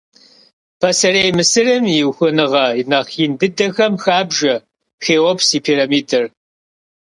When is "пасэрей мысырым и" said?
0.81-1.99